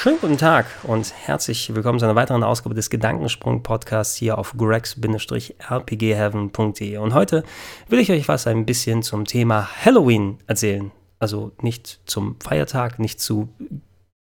[0.00, 6.98] Schönen guten Tag und herzlich willkommen zu einer weiteren Ausgabe des Gedankensprung-Podcasts hier auf grex-rpgheaven.de.
[6.98, 7.42] Und heute
[7.88, 10.92] will ich euch was ein bisschen zum Thema Halloween erzählen.
[11.18, 13.48] Also nicht zum Feiertag, nicht zu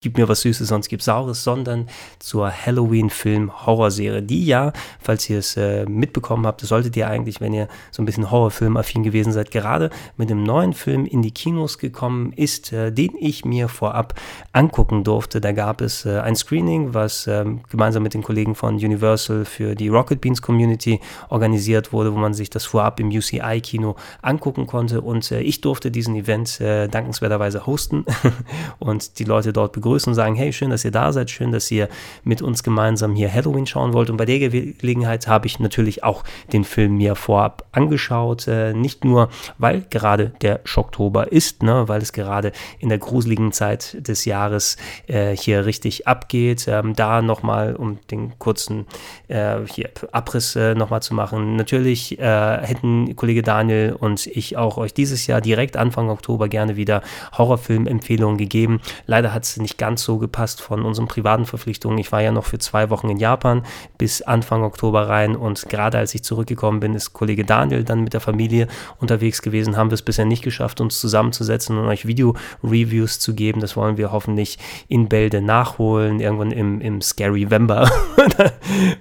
[0.05, 1.88] Gib mir was Süßes, sonst gib Saures, sondern
[2.20, 7.68] zur Halloween-Film-Horrorserie, die ja, falls ihr es äh, mitbekommen habt, solltet ihr eigentlich, wenn ihr
[7.90, 12.34] so ein bisschen Horrorfilm-affin gewesen seid, gerade mit einem neuen Film in die Kinos gekommen
[12.34, 14.13] ist, äh, den ich mir vorab
[14.54, 15.41] angucken durfte.
[15.41, 19.74] Da gab es äh, ein Screening, was ähm, gemeinsam mit den Kollegen von Universal für
[19.74, 20.99] die Rocket Beans Community
[21.30, 25.02] organisiert wurde, wo man sich das vorab im UCI-Kino angucken konnte.
[25.02, 28.05] Und äh, ich durfte diesen Event äh, dankenswerterweise hosten
[28.77, 31.51] und die Leute dort begrüßen begrüßen und sagen, hey, schön, dass ihr da seid, schön,
[31.51, 31.88] dass ihr
[32.24, 34.10] mit uns gemeinsam hier Halloween schauen wollt.
[34.10, 38.48] Und bei der Gelegenheit habe ich natürlich auch den Film mir vorab angeschaut.
[38.48, 43.54] Äh, nicht nur, weil gerade der Schocktober ist, ne, weil es gerade in der gruseligen
[43.54, 44.76] Zeit des Jahres
[45.07, 46.68] äh, hier richtig abgeht.
[46.68, 48.85] Ähm, da nochmal, um den kurzen
[49.30, 51.55] äh, hier Abriss äh, nochmal zu machen.
[51.55, 56.76] Natürlich äh, hätten Kollege Daniel und ich auch euch dieses Jahr direkt Anfang Oktober gerne
[56.76, 57.02] wieder
[57.37, 58.82] Horrorfilm-Empfehlungen gegeben.
[59.05, 61.98] Leider hat es nicht ganz so gepasst von unseren privaten Verpflichtungen.
[61.98, 63.63] Ich war ja noch für zwei Wochen in Japan
[63.98, 68.13] bis Anfang Oktober rein und gerade als ich zurückgekommen bin, ist Kollege Daniel dann mit
[68.13, 68.68] der Familie
[69.00, 69.78] unterwegs gewesen.
[69.78, 73.62] Haben wir es bisher nicht geschafft, uns zusammenzusetzen und euch Video-Reviews zu geben.
[73.62, 74.57] Das wollen wir hoffentlich
[74.88, 78.53] in Bälde nachholen, irgendwann im, im Scary Vember oder,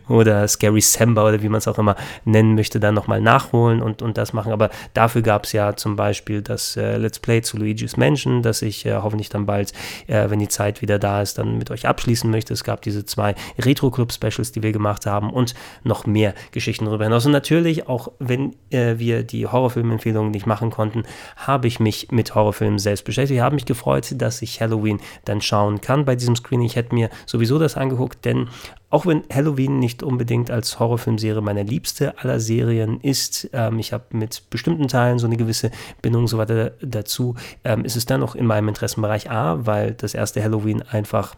[0.09, 4.03] oder Scary Sember oder wie man es auch immer nennen möchte, dann nochmal nachholen und,
[4.03, 4.53] und das machen.
[4.53, 8.63] Aber dafür gab es ja zum Beispiel das äh, Let's Play zu Luigi's Mansion, das
[8.63, 9.73] ich äh, hoffentlich dann bald,
[10.07, 12.55] äh, wenn die Zeit Zeit wieder da ist, dann mit euch abschließen möchte.
[12.55, 17.27] Es gab diese zwei Retro-Club-Specials, die wir gemacht haben und noch mehr Geschichten darüber hinaus.
[17.27, 21.03] Und natürlich, auch wenn äh, wir die Horrorfilm-Empfehlungen nicht machen konnten,
[21.37, 23.37] habe ich mich mit Horrorfilmen selbst beschäftigt.
[23.39, 26.67] Ich habe mich gefreut, dass ich Halloween dann schauen kann bei diesem Screening.
[26.67, 28.49] Ich hätte mir sowieso das angeguckt, denn
[28.95, 34.05] auch wenn Halloween nicht unbedingt als Horrorfilmserie meine liebste aller Serien ist, ähm, ich habe
[34.11, 37.35] mit bestimmten Teilen so eine gewisse Bindung so weiter dazu,
[37.65, 41.35] ähm, ist es dann noch in meinem Interessenbereich A, weil das erste Halloween einfach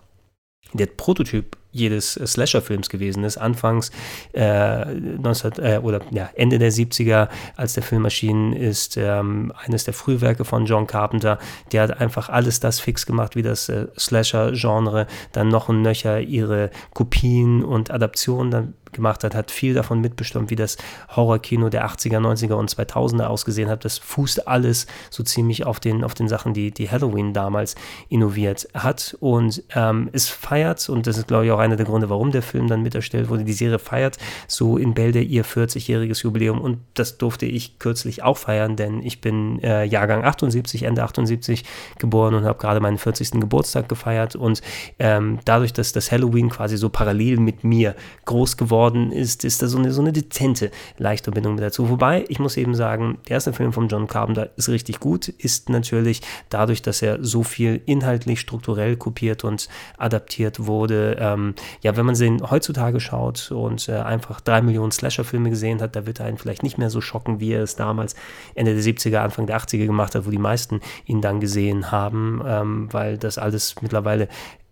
[0.74, 3.36] der Prototyp jedes Slasher-Films gewesen ist.
[3.38, 3.90] Anfangs
[4.32, 9.84] äh, 19, äh, oder ja, Ende der 70er, als der Film erschienen ist, ähm, eines
[9.84, 11.38] der Frühwerke von John Carpenter.
[11.72, 16.20] Der hat einfach alles das fix gemacht, wie das äh, Slasher-Genre dann noch und nöcher
[16.20, 20.76] ihre Kopien und Adaptionen dann gemacht hat, hat viel davon mitbestimmt, wie das
[21.14, 23.84] Horrorkino der 80er, 90er und 2000er ausgesehen hat.
[23.84, 27.76] Das fußt alles so ziemlich auf den, auf den Sachen, die, die Halloween damals
[28.08, 29.16] innoviert hat.
[29.20, 32.42] Und ähm, es feiert, und das ist, glaube ich, auch einer der Gründe, warum der
[32.42, 33.44] Film dann mit erstellt wurde.
[33.44, 34.16] Die Serie feiert
[34.48, 39.20] so in Bälde ihr 40-jähriges Jubiläum und das durfte ich kürzlich auch feiern, denn ich
[39.20, 41.64] bin äh, Jahrgang 78, Ende 78
[41.98, 43.32] geboren und habe gerade meinen 40.
[43.32, 44.62] Geburtstag gefeiert und
[44.98, 47.94] ähm, dadurch, dass das Halloween quasi so parallel mit mir
[48.24, 51.90] groß geworden ist, ist da so eine, so eine dezente leichte Bindung mit dazu.
[51.90, 55.68] Wobei, ich muss eben sagen, der erste Film von John Carpenter ist richtig gut, ist
[55.68, 59.68] natürlich dadurch, dass er so viel inhaltlich, strukturell kopiert und
[59.98, 65.50] adaptiert wurde, ähm, ja, wenn man sie heutzutage schaut und äh, einfach drei Millionen Slasher-Filme
[65.50, 68.14] gesehen hat, da wird er einen vielleicht nicht mehr so schocken, wie er es damals
[68.54, 72.42] Ende der 70er, Anfang der 80er gemacht hat, wo die meisten ihn dann gesehen haben,
[72.46, 74.28] ähm, weil das alles mittlerweile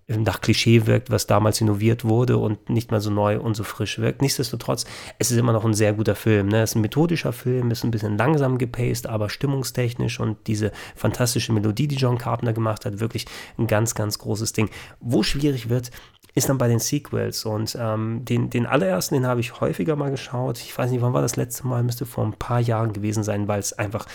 [0.07, 3.99] nach Klischee wirkt, was damals innoviert wurde und nicht mal so neu und so frisch
[3.99, 4.21] wirkt.
[4.21, 4.85] Nichtsdestotrotz,
[5.19, 6.49] es ist immer noch ein sehr guter Film.
[6.49, 6.63] Ne?
[6.63, 11.53] Es ist ein methodischer Film, ist ein bisschen langsam gepaced, aber stimmungstechnisch und diese fantastische
[11.53, 13.25] Melodie, die John Carpenter gemacht hat, wirklich
[13.57, 14.69] ein ganz, ganz großes Ding.
[15.01, 15.91] Wo schwierig wird,
[16.35, 17.45] ist dann bei den Sequels.
[17.45, 20.59] Und ähm, den, den allerersten, den habe ich häufiger mal geschaut.
[20.59, 23.49] Ich weiß nicht, wann war das letzte Mal, müsste vor ein paar Jahren gewesen sein,
[23.49, 24.07] weil es einfach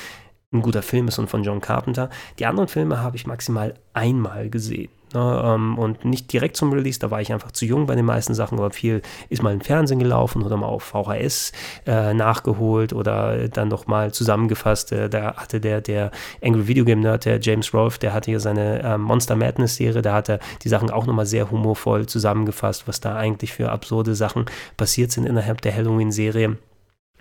[0.52, 2.10] ein guter Film ist und von John Carpenter.
[2.40, 4.90] Die anderen Filme habe ich maximal einmal gesehen.
[5.14, 8.06] Ne, ähm, und nicht direkt zum Release, da war ich einfach zu jung bei den
[8.06, 11.52] meisten Sachen, aber viel ist mal im Fernsehen gelaufen oder mal auf VHS
[11.88, 14.92] äh, nachgeholt oder dann nochmal zusammengefasst.
[14.92, 16.12] Äh, da hatte der, der
[16.44, 20.04] Angry Video Game Nerd, der James Rolfe, der hatte hier seine äh, Monster Madness Serie,
[20.04, 24.14] da hat er die Sachen auch nochmal sehr humorvoll zusammengefasst, was da eigentlich für absurde
[24.14, 24.46] Sachen
[24.78, 26.58] passiert sind innerhalb der Halloween-Serie.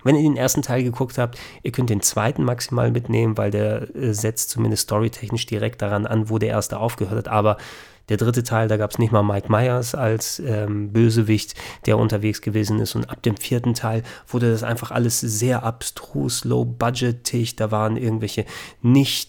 [0.08, 3.94] Wenn ihr den ersten Teil geguckt habt, ihr könnt den zweiten maximal mitnehmen, weil der
[3.94, 7.28] äh, setzt zumindest storytechnisch direkt daran an, wo der erste aufgehört hat.
[7.28, 7.58] Aber
[8.08, 12.40] der dritte Teil, da gab es nicht mal Mike Myers als ähm, Bösewicht, der unterwegs
[12.40, 12.94] gewesen ist.
[12.94, 17.56] Und ab dem vierten Teil wurde das einfach alles sehr abstrus, low-budgetig.
[17.56, 18.46] Da waren irgendwelche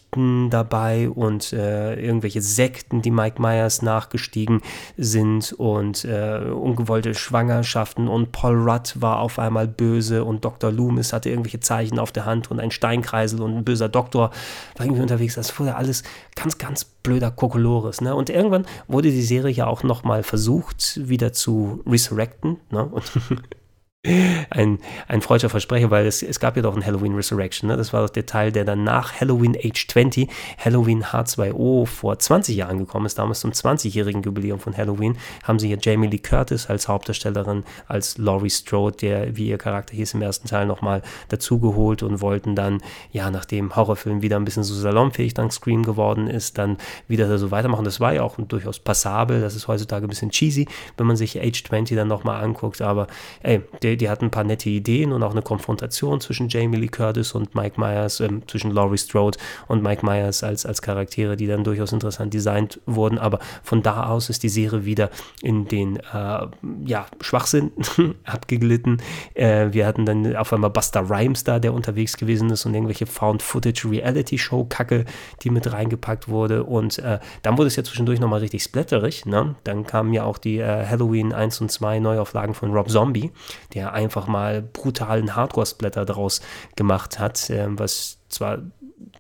[0.10, 4.62] Nichten dabei und äh, irgendwelche Sekten, die Mike Myers nachgestiegen
[4.98, 8.08] sind und äh, ungewollte Schwangerschaften.
[8.08, 10.72] Und Paul Rudd war auf einmal böse und Dr.
[10.72, 14.32] Loomis hatte irgendwelche Zeichen auf der Hand und ein Steinkreisel und ein böser Doktor
[14.78, 15.36] war irgendwie unterwegs.
[15.36, 16.04] Das wurde alles
[16.36, 18.02] ganz, ganz blöder Kokolores.
[18.02, 18.16] Ne?
[18.16, 22.58] Und irgendwann wurde die Serie ja auch nochmal versucht, wieder zu resurrecten.
[22.72, 22.86] Ne?
[22.86, 23.04] Und
[24.06, 24.80] ein,
[25.10, 27.70] ein freudscher Versprecher, weil es, es gab ja doch ein Halloween Resurrection.
[27.70, 27.76] Ne?
[27.76, 32.56] Das war doch der Teil, der dann nach Halloween Age 20, Halloween H2O vor 20
[32.56, 33.18] Jahren gekommen ist.
[33.20, 38.18] Damals zum 20-jährigen Jubiläum von Halloween haben sie hier Jamie Lee Curtis als Hauptdarstellerin, als
[38.18, 42.82] Laurie Strode, der, wie ihr Charakter hieß im ersten Teil, nochmal dazugeholt und wollten dann,
[43.12, 46.78] ja, nachdem Horrorfilm wieder ein bisschen so salonfähig dank Scream geworden ist, dann
[47.10, 47.84] wieder so weitermachen.
[47.84, 49.42] Das war ja auch durchaus passabel.
[49.42, 52.82] Das ist heutzutage ein bisschen cheesy, wenn man sich Age 20 dann nochmal anguckt.
[52.82, 53.08] Aber
[53.44, 56.78] ey, der die, die hatten ein paar nette Ideen und auch eine Konfrontation zwischen Jamie
[56.78, 59.38] Lee Curtis und Mike Myers, äh, zwischen Laurie Strode
[59.68, 63.18] und Mike Myers als, als Charaktere, die dann durchaus interessant designt wurden.
[63.18, 65.10] Aber von da aus ist die Serie wieder
[65.42, 66.48] in den äh,
[66.86, 67.72] ja, Schwachsinn
[68.24, 69.02] abgeglitten.
[69.34, 73.06] Äh, wir hatten dann auf einmal Buster Rhymes da, der unterwegs gewesen ist und irgendwelche
[73.06, 75.06] Found-Footage-Reality-Show-Kacke,
[75.44, 76.64] die mit reingepackt wurde.
[76.64, 79.26] Und äh, dann wurde es ja zwischendurch nochmal richtig splatterig.
[79.26, 79.56] Ne?
[79.64, 83.32] Dann kamen ja auch die äh, Halloween 1 und 2 Neuauflagen von Rob Zombie,
[83.74, 86.42] der der einfach mal brutalen Hardcore-Splatter daraus
[86.76, 88.60] gemacht hat, äh, was zwar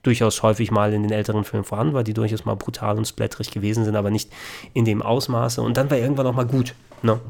[0.03, 3.51] durchaus häufig mal in den älteren Filmen vorhanden war, die durchaus mal brutal und splatterig
[3.51, 4.29] gewesen sind, aber nicht
[4.73, 5.61] in dem Ausmaße.
[5.61, 6.75] Und dann war irgendwann auch mal gut.
[7.01, 7.21] Ne?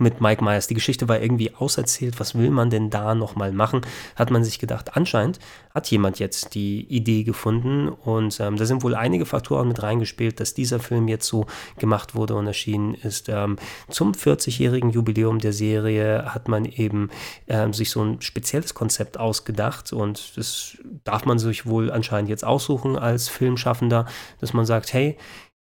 [0.00, 0.66] Mit Mike Myers.
[0.66, 2.20] Die Geschichte war irgendwie auserzählt.
[2.20, 3.80] Was will man denn da nochmal machen?
[4.14, 5.38] Hat man sich gedacht, anscheinend
[5.74, 10.40] hat jemand jetzt die Idee gefunden und ähm, da sind wohl einige Faktoren mit reingespielt,
[10.40, 11.46] dass dieser Film jetzt so
[11.78, 13.28] gemacht wurde und erschienen ist.
[13.28, 13.56] Ähm,
[13.90, 17.10] zum 40-jährigen Jubiläum der Serie hat man eben
[17.46, 22.44] ähm, sich so ein spezielles Konzept ausgedacht und das darf man sich wohl anscheinend jetzt
[22.44, 24.06] aussuchen als Filmschaffender,
[24.40, 25.18] dass man sagt, hey,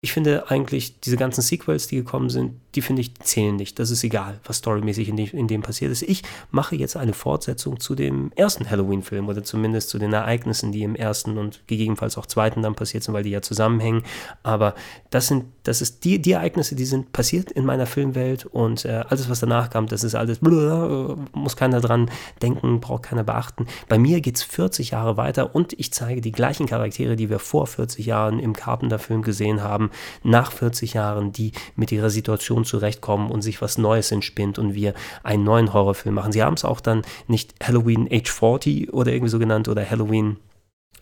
[0.00, 3.78] ich finde eigentlich diese ganzen Sequels, die gekommen sind, die finde ich zählen nicht.
[3.78, 6.02] Das ist egal, was storymäßig in, dem, in dem passiert ist.
[6.02, 10.82] Ich mache jetzt eine Fortsetzung zu dem ersten Halloween-Film oder zumindest zu den Ereignissen, die
[10.82, 14.02] im ersten und gegebenenfalls auch zweiten dann passiert sind, weil die ja zusammenhängen.
[14.42, 14.74] Aber
[15.10, 19.04] das sind, das ist die, die Ereignisse, die sind passiert in meiner Filmwelt und äh,
[19.08, 22.10] alles, was danach kam, das ist alles, blöd, muss keiner dran
[22.42, 23.66] denken, braucht keiner beachten.
[23.88, 27.38] Bei mir geht es 40 Jahre weiter und ich zeige die gleichen Charaktere, die wir
[27.38, 29.90] vor 40 Jahren im Carpenter-Film gesehen haben
[30.22, 34.94] nach 40 Jahren, die mit ihrer Situation zurechtkommen und sich was Neues entspinnt und wir
[35.22, 36.32] einen neuen Horrorfilm machen.
[36.32, 40.36] Sie haben es auch dann nicht Halloween Age 40 oder irgendwie so genannt oder Halloween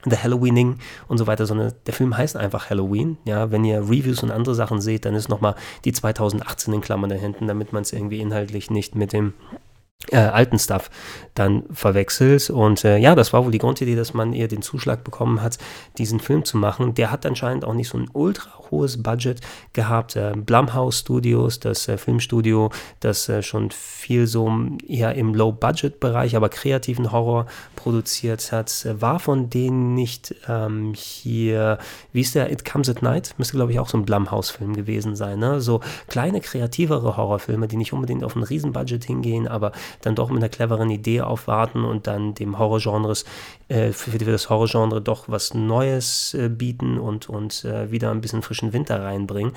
[0.09, 3.19] The Halloweening und so weiter, sondern der Film heißt einfach Halloween.
[3.25, 7.11] Ja, wenn ihr Reviews und andere Sachen seht, dann ist nochmal die 2018 in Klammern
[7.11, 9.35] da hinten, damit man es irgendwie inhaltlich nicht mit dem
[10.11, 10.91] äh, alten Stuff
[11.35, 12.51] dann verwechselt.
[12.51, 15.59] Und äh, ja, das war wohl die Grundidee, dass man ihr den Zuschlag bekommen hat,
[15.99, 16.95] diesen Film zu machen.
[16.95, 19.41] Der hat anscheinend auch nicht so ein ultra hohes Budget
[19.73, 20.17] gehabt.
[20.17, 22.71] Äh, Blumhouse Studios, das äh, Filmstudio,
[23.01, 24.51] das äh, schon viel so
[24.87, 31.79] eher im Low-Budget-Bereich, aber kreativen Horror produziert hat, äh, war von denen nicht ähm, hier,
[32.13, 33.35] wie ist der, It Comes at Night?
[33.39, 35.39] Müsste, glaube ich, auch so ein Blumhouse-Film gewesen sein.
[35.39, 35.61] Ne?
[35.61, 40.39] So kleine, kreativere Horrorfilme, die nicht unbedingt auf ein Riesenbudget hingehen, aber dann doch mit
[40.39, 43.25] einer cleveren Idee aufwarten und dann dem Horrorgenres,
[43.69, 48.43] äh, für, das Horrorgenre doch was Neues äh, bieten und, und äh, wieder ein bisschen
[48.43, 49.53] frischen Winter reinbringen.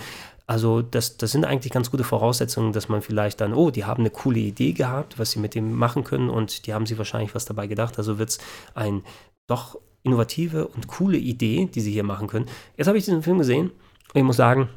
[0.50, 4.02] Also das, das sind eigentlich ganz gute Voraussetzungen, dass man vielleicht dann, oh, die haben
[4.02, 7.36] eine coole Idee gehabt, was sie mit dem machen können und die haben sich wahrscheinlich
[7.36, 8.00] was dabei gedacht.
[8.00, 8.40] Also wird es
[8.74, 9.04] ein
[9.46, 12.48] doch innovative und coole Idee, die sie hier machen können.
[12.78, 14.70] Jetzt habe ich diesen Film gesehen und ich muss sagen,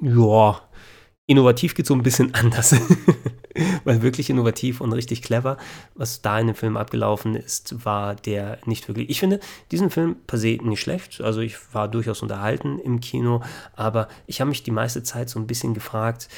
[0.00, 0.60] ja,
[1.26, 2.74] innovativ geht so ein bisschen anders.
[3.84, 5.56] Weil wirklich innovativ und richtig clever,
[5.94, 9.08] was da in dem Film abgelaufen ist, war der nicht wirklich.
[9.08, 9.40] Ich finde
[9.70, 11.20] diesen Film per se nicht schlecht.
[11.22, 13.42] Also ich war durchaus unterhalten im Kino,
[13.74, 16.28] aber ich habe mich die meiste Zeit so ein bisschen gefragt,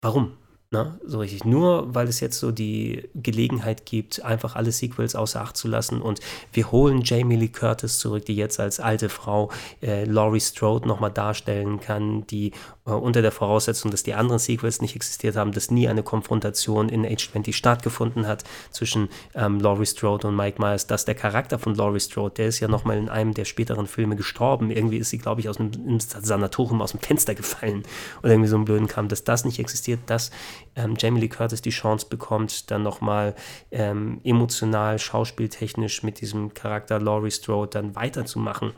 [0.00, 0.36] warum?
[0.74, 0.98] Ne?
[1.04, 1.44] So richtig.
[1.44, 6.02] Nur weil es jetzt so die Gelegenheit gibt, einfach alle Sequels außer Acht zu lassen
[6.02, 6.18] und
[6.52, 9.52] wir holen Jamie Lee Curtis zurück, die jetzt als alte Frau
[9.82, 12.50] äh, Laurie Strode nochmal darstellen kann, die
[12.92, 17.06] unter der Voraussetzung, dass die anderen Sequels nicht existiert haben, dass nie eine Konfrontation in
[17.06, 21.74] Age 20 stattgefunden hat zwischen ähm, Laurie Strode und Mike Myers, dass der Charakter von
[21.74, 25.16] Laurie Strode, der ist ja nochmal in einem der späteren Filme gestorben, irgendwie ist sie,
[25.16, 27.84] glaube ich, aus einem Sanatorium aus dem Fenster gefallen
[28.22, 30.30] oder irgendwie so einen blöden Kram, dass das nicht existiert, dass
[30.76, 33.34] ähm, Jamie Lee Curtis die Chance bekommt, dann nochmal
[33.70, 38.72] ähm, emotional, schauspieltechnisch mit diesem Charakter Laurie Strode dann weiterzumachen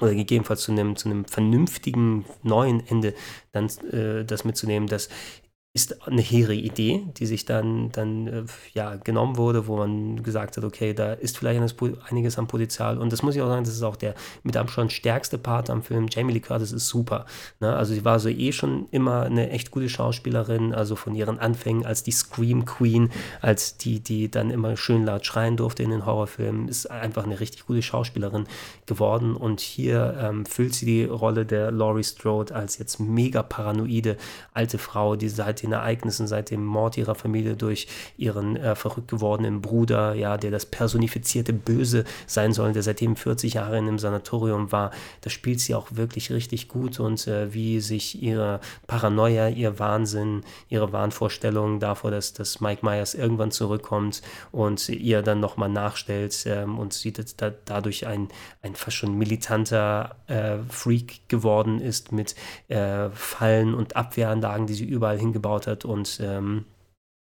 [0.00, 3.14] oder gegebenenfalls zu einem, zu einem vernünftigen neuen Ende
[3.52, 5.08] dann äh, das mitzunehmen, dass
[5.72, 8.42] ist eine hehre Idee, die sich dann, dann äh,
[8.74, 11.60] ja, genommen wurde, wo man gesagt hat, okay, da ist vielleicht
[12.10, 12.98] einiges am Potenzial.
[12.98, 15.84] Und das muss ich auch sagen, das ist auch der mit Abstand stärkste Part am
[15.84, 16.08] Film.
[16.10, 17.24] Jamie Lee Curtis ist super.
[17.60, 17.72] Ne?
[17.76, 21.86] Also sie war so eh schon immer eine echt gute Schauspielerin, also von ihren Anfängen
[21.86, 23.10] als die Scream Queen,
[23.40, 27.38] als die, die dann immer schön laut schreien durfte in den Horrorfilmen, ist einfach eine
[27.38, 28.48] richtig gute Schauspielerin
[28.86, 29.36] geworden.
[29.36, 34.16] Und hier ähm, füllt sie die Rolle der Laurie Strode als jetzt mega paranoide
[34.52, 37.86] alte Frau, die seit den Ereignissen, seit dem Mord ihrer Familie durch
[38.16, 43.54] ihren äh, verrückt gewordenen Bruder, ja, der das personifizierte Böse sein soll, der seitdem 40
[43.54, 44.90] Jahre in einem Sanatorium war.
[45.20, 50.42] Da spielt sie auch wirklich richtig gut und äh, wie sich ihre Paranoia, ihr Wahnsinn,
[50.68, 56.78] ihre Wahnvorstellungen davor, dass, dass Mike Myers irgendwann zurückkommt und ihr dann nochmal nachstellt ähm,
[56.78, 58.28] und sie da, dadurch ein,
[58.62, 62.34] ein fast schon militanter äh, Freak geworden ist mit
[62.68, 66.64] äh, Fallen und Abwehranlagen, die sie überall hingebaut aufgebaut hat und ähm,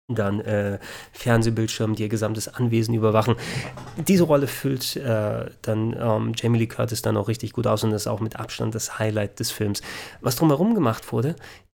[0.08, 0.77] dann äh,
[1.13, 3.36] Fernsehbildschirm, die ihr gesamtes Anwesen überwachen.
[4.08, 7.91] Diese Rolle füllt äh, dann ähm, Jamie Lee Curtis dann auch richtig gut aus und
[7.91, 9.82] das ist auch mit Abstand das Highlight des Films.
[10.22, 11.36] Was drumherum gemacht wurde,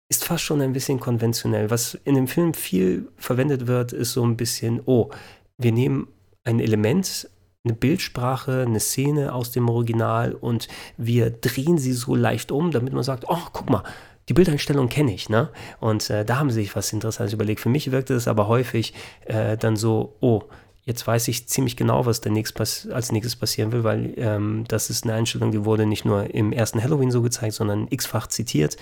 [0.10, 1.70] ist fast schon ein bisschen konventionell.
[1.70, 5.10] Was in dem Film viel verwendet wird, ist so ein bisschen, oh,
[5.58, 6.08] wir nehmen
[6.44, 7.30] ein Element,
[7.64, 12.94] eine Bildsprache, eine Szene aus dem Original und wir drehen sie so leicht um, damit
[12.94, 13.84] man sagt, oh, guck mal,
[14.30, 15.50] die Bildeinstellung kenne ich, ne?
[15.80, 17.62] Und äh, da haben sie sich was Interessantes überlegt.
[17.62, 18.94] Für mich wirkte es aber häufig
[19.26, 20.44] äh, dann so, oh,
[20.84, 25.04] jetzt weiß ich ziemlich genau, was nächst als nächstes passieren will, weil ähm, das ist
[25.04, 28.78] eine Einstellung, die wurde nicht nur im ersten Halloween so gezeigt, sondern x-fach zitiert.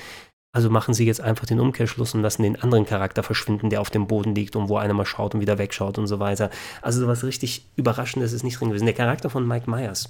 [0.55, 3.89] Also machen sie jetzt einfach den Umkehrschluss und lassen den anderen Charakter verschwinden, der auf
[3.89, 6.49] dem Boden liegt und wo einer mal schaut und wieder wegschaut und so weiter.
[6.81, 8.85] Also sowas richtig Überraschendes ist nicht drin gewesen.
[8.85, 10.09] Der Charakter von Mike Myers,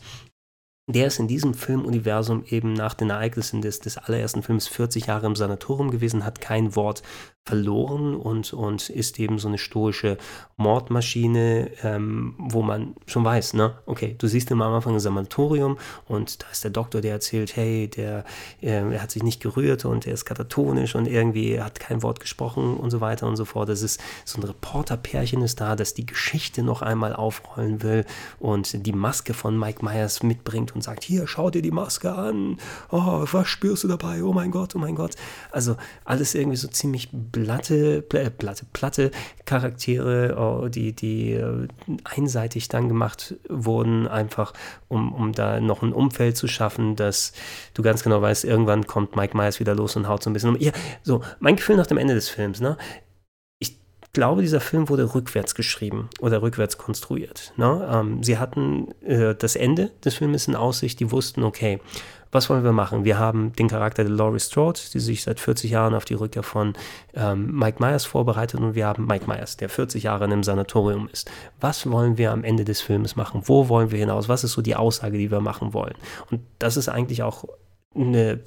[0.87, 5.25] der ist in diesem Filmuniversum eben nach den Ereignissen des, des allerersten Films 40 Jahre
[5.25, 7.01] im Sanatorium gewesen, hat kein Wort
[7.45, 10.17] verloren und, und ist eben so eine stoische
[10.57, 15.77] Mordmaschine, ähm, wo man schon weiß, ne, okay, du siehst immer am Anfang ein Sanatorium
[16.07, 18.25] und da ist der Doktor, der erzählt, hey, der,
[18.61, 22.19] äh, er hat sich nicht gerührt und er ist katatonisch und irgendwie hat kein Wort
[22.19, 23.69] gesprochen und so weiter und so fort.
[23.69, 28.05] Das ist so ein Reporterpärchen ist da, das die Geschichte noch einmal aufrollen will
[28.39, 32.57] und die Maske von Mike Myers mitbringt und sagt, hier, schau dir die Maske an,
[32.89, 35.15] oh, was spürst du dabei, oh mein Gott, oh mein Gott.
[35.51, 35.75] Also
[36.05, 39.11] alles irgendwie so ziemlich platte, platte, platte
[39.43, 41.67] Charaktere, oh, die, die äh,
[42.05, 44.53] einseitig dann gemacht wurden, einfach
[44.87, 47.33] um, um da noch ein Umfeld zu schaffen, dass
[47.73, 50.51] du ganz genau weißt, irgendwann kommt Mike Myers wieder los und haut so ein bisschen
[50.51, 50.61] um.
[50.61, 50.71] Ja,
[51.03, 52.77] so, mein Gefühl nach dem Ende des Films, ne?
[53.59, 53.77] Ich
[54.13, 57.51] glaube, dieser Film wurde rückwärts geschrieben oder rückwärts konstruiert.
[57.57, 57.85] Ne?
[57.91, 61.81] Ähm, sie hatten äh, das Ende des Films in Aussicht, die wussten, okay,
[62.35, 63.05] was wollen wir machen?
[63.05, 66.43] Wir haben den Charakter der Laurie Strode, die sich seit 40 Jahren auf die Rückkehr
[66.43, 66.73] von
[67.15, 71.09] ähm, Mike Myers vorbereitet und wir haben Mike Myers, der 40 Jahre in einem Sanatorium
[71.11, 71.31] ist.
[71.59, 73.41] Was wollen wir am Ende des Films machen?
[73.45, 74.29] Wo wollen wir hinaus?
[74.29, 75.95] Was ist so die Aussage, die wir machen wollen?
[76.29, 77.45] Und das ist eigentlich auch
[77.95, 78.41] eine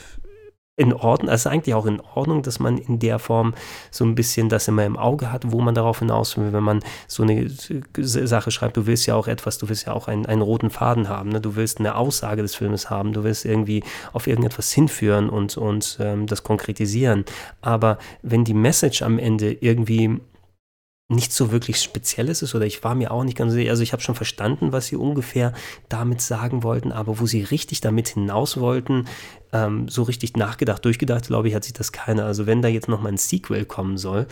[0.78, 3.52] in Ordnung, also eigentlich auch in Ordnung, dass man in der Form
[3.90, 6.80] so ein bisschen das immer im Auge hat, wo man darauf hinaus will, wenn man
[7.08, 7.50] so eine
[7.99, 11.08] Sache schreibt, du willst ja auch etwas, du willst ja auch einen, einen roten Faden
[11.08, 11.40] haben, ne?
[11.40, 13.82] du willst eine Aussage des Filmes haben, du willst irgendwie
[14.12, 17.25] auf irgendetwas hinführen und, und ähm, das konkretisieren.
[17.61, 20.20] Aber wenn die Message am Ende irgendwie
[21.11, 23.70] nicht so wirklich Spezielles ist oder ich war mir auch nicht ganz sicher.
[23.70, 25.54] Also ich habe schon verstanden, was sie ungefähr
[25.88, 29.06] damit sagen wollten, aber wo sie richtig damit hinaus wollten,
[29.52, 32.25] ähm, so richtig nachgedacht, durchgedacht, glaube ich, hat sich das keiner.
[32.25, 34.26] Also wenn da jetzt nochmal ein Sequel kommen soll,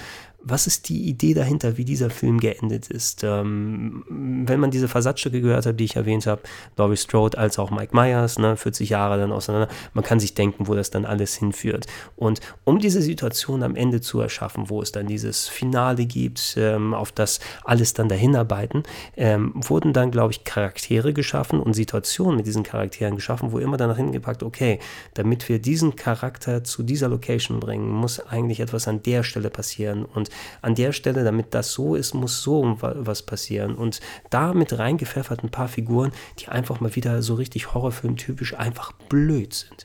[0.49, 3.25] was ist die Idee dahinter, wie dieser Film geendet ist?
[3.25, 6.43] Ähm, wenn man diese Versatzstücke gehört hat, die ich erwähnt habe,
[6.77, 10.69] Laurie Strode als auch Mike Myers, ne, 40 Jahre dann auseinander, man kann sich denken,
[10.69, 11.87] wo das dann alles hinführt.
[12.15, 16.95] Und um diese Situation am Ende zu erschaffen, wo es dann dieses Finale gibt, ähm,
[16.95, 18.85] auf das alles dann dahinarbeiten,
[19.17, 23.79] ähm, wurden dann, glaube ich, Charaktere geschaffen und Situationen mit diesen Charakteren geschaffen, wo immer
[23.79, 24.79] danach hingepackt, okay,
[25.15, 30.05] damit wir diesen Charakter zu dieser Location bringen, muss eigentlich etwas an der Stelle passieren
[30.05, 30.31] und
[30.63, 33.75] an der Stelle, damit das so ist, muss so was passieren.
[33.75, 38.93] Und da mit reingepfeffert ein paar Figuren, die einfach mal wieder so richtig Horrorfilmtypisch einfach
[38.93, 39.85] blöd sind.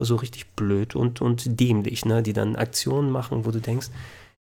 [0.00, 2.22] so richtig blöd und, und dämlich, ne?
[2.22, 3.88] Die dann Aktionen machen, wo du denkst,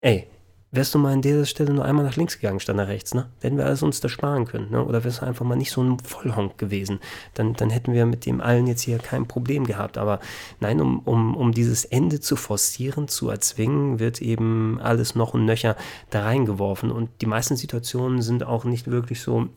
[0.02, 0.28] ey,
[0.74, 3.30] wärst du mal an dieser Stelle nur einmal nach links gegangen, statt nach rechts, ne?
[3.40, 4.84] Dann hätten wir alles uns da sparen können, ne?
[4.84, 7.00] Oder wärst du einfach mal nicht so ein Vollhonk gewesen.
[7.36, 10.00] Dann, dann hätten wir mit dem allen jetzt hier kein Problem gehabt.
[10.00, 10.20] Aber
[10.60, 15.46] nein, um, um, um dieses Ende zu forcieren, zu erzwingen, wird eben alles noch und
[15.46, 15.76] nöcher
[16.10, 16.92] da reingeworfen.
[16.92, 19.50] Und die meisten Situationen sind auch nicht wirklich so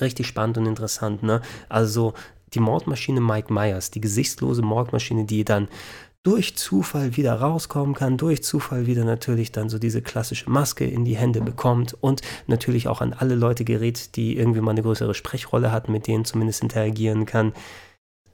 [0.00, 1.42] richtig spannend und interessant, ne?
[1.68, 2.14] Also
[2.54, 5.66] die Mordmaschine Mike Myers, die gesichtslose Mordmaschine, die dann
[6.26, 11.04] durch Zufall wieder rauskommen kann, durch Zufall wieder natürlich dann so diese klassische Maske in
[11.04, 15.14] die Hände bekommt und natürlich auch an alle Leute gerät, die irgendwie mal eine größere
[15.14, 17.52] Sprechrolle hat, mit denen zumindest interagieren kann.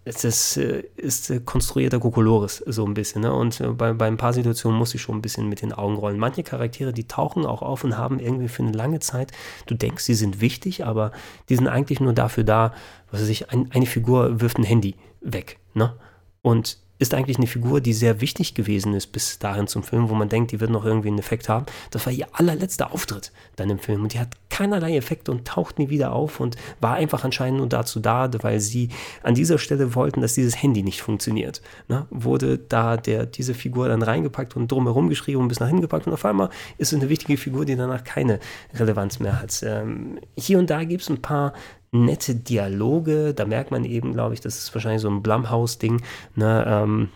[0.06, 3.20] Es ist, äh, ist äh, konstruierter Kokolores so ein bisschen.
[3.20, 3.34] Ne?
[3.34, 5.96] Und äh, bei, bei ein paar Situationen muss ich schon ein bisschen mit den Augen
[5.96, 6.18] rollen.
[6.18, 9.32] Manche Charaktere, die tauchen auch auf und haben irgendwie für eine lange Zeit,
[9.66, 11.12] du denkst, sie sind wichtig, aber
[11.50, 12.72] die sind eigentlich nur dafür da,
[13.10, 15.58] was weiß ich, ein, eine Figur wirft ein Handy weg.
[15.74, 15.94] Ne?
[16.40, 20.14] Und ist eigentlich eine Figur, die sehr wichtig gewesen ist bis dahin zum Film, wo
[20.14, 21.66] man denkt, die wird noch irgendwie einen Effekt haben.
[21.90, 25.78] Das war ihr allerletzter Auftritt dann im Film und die hat keinerlei Effekt und taucht
[25.78, 28.90] nie wieder auf und war einfach anscheinend nur dazu da, weil sie
[29.22, 31.62] an dieser Stelle wollten, dass dieses Handy nicht funktioniert.
[31.88, 32.06] Ne?
[32.10, 36.06] Wurde da der, diese Figur dann reingepackt und drumherum geschrieben und bis nach hinten gepackt
[36.06, 38.38] und auf einmal ist es eine wichtige Figur, die danach keine
[38.74, 39.62] Relevanz mehr hat.
[39.62, 41.52] Ähm, hier und da gibt es ein paar
[41.92, 43.34] nette Dialoge.
[43.34, 46.02] Da merkt man eben, glaube ich, das ist wahrscheinlich so ein Blumhouse-Ding,
[46.34, 47.08] ne, ähm,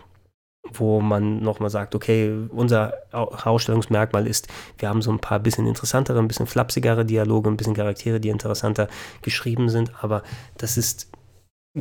[0.73, 6.19] wo man nochmal sagt, okay, unser Ausstellungsmerkmal ist, wir haben so ein paar bisschen interessantere,
[6.19, 8.87] ein bisschen flapsigere Dialoge, ein bisschen Charaktere, die interessanter
[9.21, 10.23] geschrieben sind, aber
[10.57, 11.09] das ist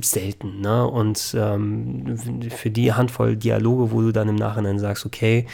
[0.04, 0.86] selten, ne?
[0.86, 2.18] Und ähm,
[2.50, 5.46] für die Handvoll Dialoge, wo du dann im Nachhinein sagst, okay,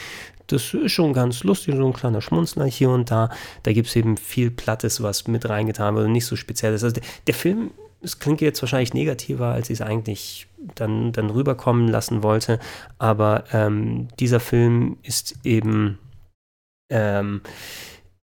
[0.47, 3.29] das ist schon ganz lustig, so ein kleiner Schmunzler hier und da.
[3.63, 6.83] Da gibt es eben viel Plattes, was mit reingetan wird und nicht so speziell ist.
[6.83, 7.71] Also der, der Film,
[8.01, 12.59] es klingt jetzt wahrscheinlich negativer, als ich es eigentlich dann, dann rüberkommen lassen wollte,
[12.97, 15.99] aber ähm, dieser Film ist eben
[16.89, 17.41] ähm,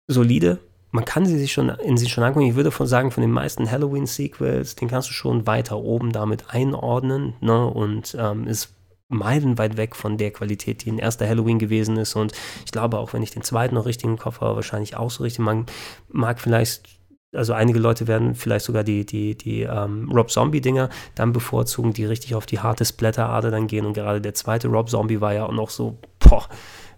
[0.07, 0.59] solide.
[0.91, 2.47] Man kann sie sich schon in sich schon angucken.
[2.47, 6.45] Ich würde von sagen, von den meisten Halloween-Sequels, den kannst du schon weiter oben damit
[6.49, 7.35] einordnen.
[7.41, 7.67] Ne?
[7.67, 8.73] Und ähm, ist
[9.09, 12.15] meilenweit weg von der Qualität, die ein erster Halloween gewesen ist.
[12.15, 12.31] Und
[12.65, 15.23] ich glaube, auch wenn ich den zweiten noch richtig im Kopf habe, wahrscheinlich auch so
[15.23, 15.43] richtig.
[15.43, 15.65] Man
[16.07, 16.87] mag vielleicht,
[17.33, 22.05] also einige Leute werden vielleicht sogar die, die, die ähm, Rob Zombie-Dinger dann bevorzugen, die
[22.05, 23.85] richtig auf die harte Splatter-Ader dann gehen.
[23.85, 26.47] Und gerade der zweite Rob Zombie war ja auch noch so, boah,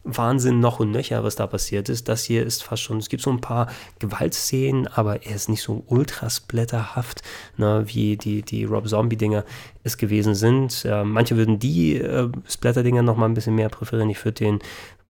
[0.04, 2.08] Wahnsinn noch und nöcher, was da passiert ist.
[2.08, 3.68] Das hier ist fast schon, es gibt so ein paar
[4.00, 7.22] Gewaltszenen, aber er ist nicht so ultra splatterhaft,
[7.58, 9.46] ne, wie die, die Rob Zombie-Dinger
[9.84, 10.86] es gewesen sind.
[10.86, 14.10] Äh, manche würden die äh, Splatter-Dinger noch mal ein bisschen mehr präferieren.
[14.10, 14.60] Ich würde den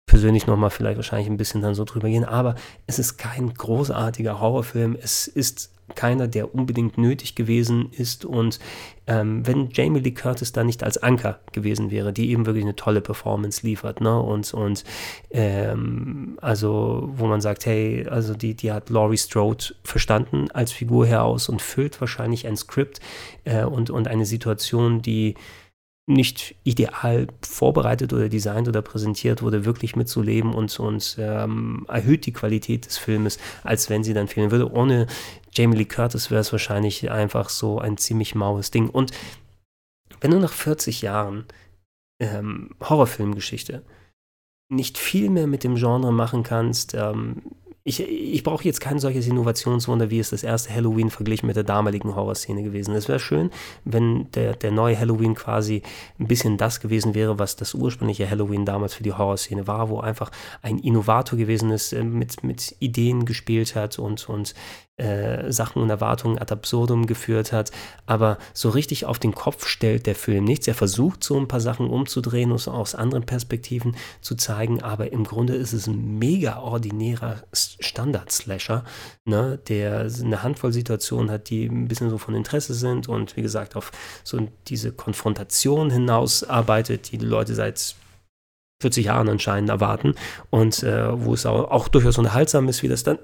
[0.06, 2.54] persönlich noch mal vielleicht wahrscheinlich ein bisschen dann so drüber gehen, aber
[2.86, 4.96] es ist kein großartiger Horrorfilm.
[5.00, 8.24] Es ist keiner, der unbedingt nötig gewesen ist.
[8.24, 8.58] Und
[9.06, 12.76] ähm, wenn Jamie Lee Curtis da nicht als Anker gewesen wäre, die eben wirklich eine
[12.76, 14.18] tolle Performance liefert, ne?
[14.20, 14.84] Und, und
[15.30, 21.06] ähm, also, wo man sagt, hey, also die, die hat Laurie Strode verstanden als Figur
[21.06, 23.00] heraus und füllt wahrscheinlich ein Skript
[23.44, 25.34] äh, und, und eine Situation, die
[26.06, 32.32] nicht ideal vorbereitet oder designt oder präsentiert wurde, wirklich mitzuleben und, und ähm, erhöht die
[32.32, 34.70] Qualität des Filmes, als wenn sie dann fehlen würde.
[34.70, 35.08] Ohne
[35.52, 38.88] Jamie Lee Curtis wäre es wahrscheinlich einfach so ein ziemlich maues Ding.
[38.88, 39.10] Und
[40.20, 41.44] wenn du nach 40 Jahren
[42.20, 43.82] ähm, Horrorfilmgeschichte
[44.68, 47.42] nicht viel mehr mit dem Genre machen kannst, ähm,
[47.86, 51.62] ich, ich brauche jetzt kein solches Innovationswunder, wie es das erste Halloween verglichen mit der
[51.62, 53.04] damaligen Horrorszene gewesen ist.
[53.04, 53.50] Es wäre schön,
[53.84, 55.82] wenn der, der neue Halloween quasi
[56.18, 60.00] ein bisschen das gewesen wäre, was das ursprüngliche Halloween damals für die Horrorszene war, wo
[60.00, 64.54] einfach ein Innovator gewesen ist, äh, mit, mit Ideen gespielt hat und, und
[64.96, 67.70] äh, Sachen und Erwartungen ad absurdum geführt hat,
[68.06, 70.66] aber so richtig auf den Kopf stellt der Film nichts.
[70.68, 75.24] Er versucht so ein paar Sachen umzudrehen und aus anderen Perspektiven zu zeigen, aber im
[75.24, 78.84] Grunde ist es ein mega ordinärer Standard-Slasher,
[79.24, 83.42] ne, der eine Handvoll Situationen hat, die ein bisschen so von Interesse sind und wie
[83.42, 83.92] gesagt auf
[84.24, 87.96] so diese Konfrontation hinaus arbeitet, die die Leute seit
[88.80, 90.14] 40 Jahren anscheinend erwarten
[90.50, 93.18] und äh, wo es auch, auch durchaus unterhaltsam ist, wie das dann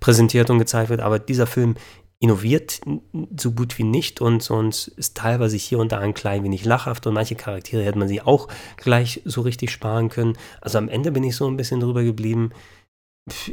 [0.00, 1.76] präsentiert und gezeigt wird, aber dieser Film
[2.20, 2.80] innoviert
[3.38, 7.06] so gut wie nicht und, und ist teilweise hier und da ein klein wenig lachhaft
[7.06, 10.36] und manche Charaktere hätte man sich auch gleich so richtig sparen können.
[10.60, 12.50] Also am Ende bin ich so ein bisschen drüber geblieben.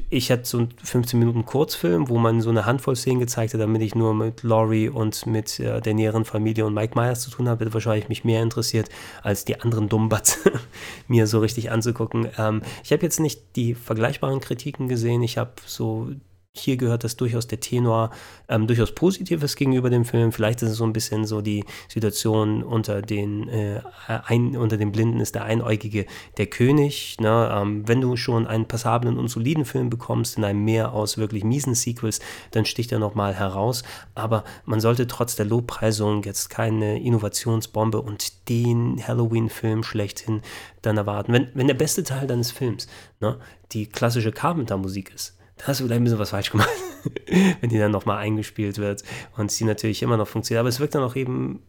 [0.10, 3.62] Ich hatte so einen 15 Minuten Kurzfilm, wo man so eine Handvoll Szenen gezeigt hat,
[3.62, 7.30] damit ich nur mit Laurie und mit äh, der näheren Familie und Mike Myers zu
[7.30, 8.90] tun habe, hätte wahrscheinlich mich mehr interessiert,
[9.24, 10.40] als die anderen Dummbats
[11.08, 12.30] mir so richtig anzugucken.
[12.38, 15.22] Ähm, ich habe jetzt nicht die vergleichbaren Kritiken gesehen.
[15.22, 16.10] Ich habe so
[16.58, 18.12] hier gehört das durchaus der Tenor
[18.50, 20.32] ähm, durchaus Positives gegenüber dem Film.
[20.32, 24.92] Vielleicht ist es so ein bisschen so die Situation unter den, äh, ein, unter den
[24.92, 26.06] Blinden ist der Einäugige
[26.38, 27.18] der König.
[27.20, 27.52] Ne?
[27.54, 31.44] Ähm, wenn du schon einen passablen und soliden Film bekommst in einem Meer aus wirklich
[31.44, 32.20] miesen Sequels,
[32.52, 33.84] dann sticht er nochmal heraus.
[34.16, 40.42] Aber man sollte trotz der Lobpreisung jetzt keine Innovationsbombe und den Halloween-Film schlechthin
[40.82, 41.34] dann erwarten.
[41.34, 42.88] Wenn, wenn der beste Teil deines Films
[43.20, 43.38] ne,
[43.72, 46.70] die klassische Carpenter-Musik ist, da hast du vielleicht ein bisschen was falsch gemacht,
[47.62, 49.04] wenn die dann nochmal eingespielt wird
[49.38, 50.60] und sie natürlich immer noch funktioniert.
[50.60, 51.62] Aber es wirkt dann auch eben,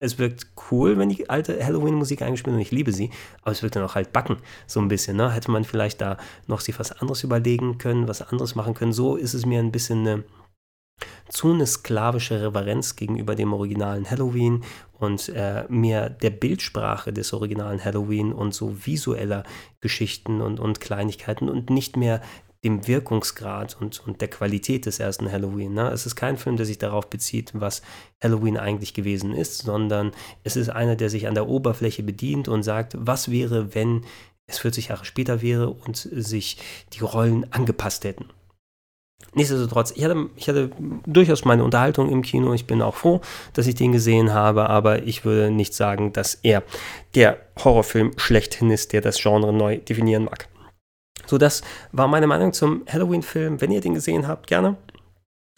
[0.00, 3.10] es wirkt cool, wenn die alte Halloween-Musik eingespielt wird und ich liebe sie,
[3.42, 5.16] aber es wirkt dann auch halt backen, so ein bisschen.
[5.16, 5.30] Ne?
[5.32, 8.92] Hätte man vielleicht da noch sich was anderes überlegen können, was anderes machen können.
[8.92, 10.24] So ist es mir ein bisschen eine
[11.28, 14.62] zu eine sklavische Reverenz gegenüber dem originalen Halloween
[14.98, 19.44] und äh, mehr der Bildsprache des originalen Halloween und so visueller
[19.80, 22.20] Geschichten und, und Kleinigkeiten und nicht mehr
[22.64, 25.74] dem Wirkungsgrad und, und der Qualität des ersten Halloween.
[25.74, 25.90] Ne?
[25.90, 27.82] Es ist kein Film, der sich darauf bezieht, was
[28.22, 30.12] Halloween eigentlich gewesen ist, sondern
[30.44, 34.04] es ist einer, der sich an der Oberfläche bedient und sagt, was wäre, wenn
[34.46, 36.58] es 40 Jahre später wäre und sich
[36.92, 38.26] die Rollen angepasst hätten.
[39.34, 40.70] Nichtsdestotrotz, ich hatte, ich hatte
[41.06, 42.52] durchaus meine Unterhaltung im Kino.
[42.52, 43.22] Ich bin auch froh,
[43.54, 46.62] dass ich den gesehen habe, aber ich würde nicht sagen, dass er
[47.14, 50.48] der Horrorfilm schlechthin ist, der das Genre neu definieren mag.
[51.26, 53.60] So, das war meine Meinung zum Halloween-Film.
[53.60, 54.76] Wenn ihr den gesehen habt, gerne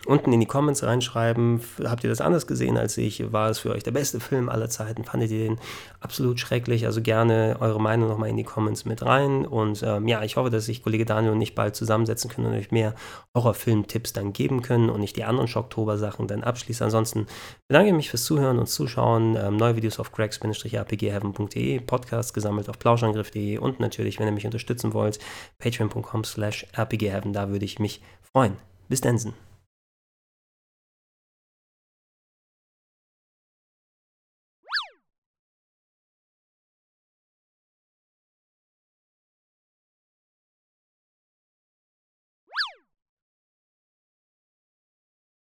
[0.07, 1.61] unten in die Comments reinschreiben.
[1.85, 3.33] Habt ihr das anders gesehen als ich?
[3.33, 5.05] War es für euch der beste Film aller Zeiten?
[5.05, 5.59] Fandet ihr den
[6.01, 6.87] absolut schrecklich?
[6.87, 9.47] Also gerne eure Meinung nochmal in die Comments mit rein.
[9.47, 12.55] Und ähm, ja, ich hoffe, dass sich Kollege Daniel und ich bald zusammensetzen können und
[12.55, 12.95] euch mehr
[13.35, 16.85] Horrorfilm-Tipps dann geben können und nicht die anderen Schocktober-Sachen dann abschließen.
[16.85, 17.27] Ansonsten
[17.69, 19.37] bedanke ich mich fürs Zuhören und Zuschauen.
[19.37, 24.93] Ähm, neue Videos auf cracks-rpgheaven.de, Podcast gesammelt auf plauschangriff.de und natürlich, wenn ihr mich unterstützen
[24.93, 25.19] wollt,
[25.59, 27.33] patreon.com slash rpgheaven.
[27.33, 28.57] Da würde ich mich freuen.
[28.89, 29.54] Bis dann.